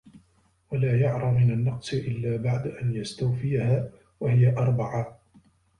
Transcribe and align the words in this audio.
وَلَا 0.71 0.99
يَعْرَى 1.01 1.31
مِنْ 1.31 1.51
النَّقْصِ 1.51 1.93
إلَّا 1.93 2.37
بَعْدَ 2.37 2.67
أَنْ 2.67 2.95
يَسْتَوْفِيَهَا 2.95 3.89
وَهِيَ 4.19 4.47
أَرْبَعَةٌ 4.57 5.19